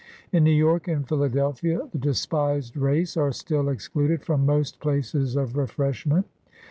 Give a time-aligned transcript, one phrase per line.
[0.31, 5.35] In New York and Philadel phia, the despised race are still excluded from, most places
[5.35, 6.25] of refreshment.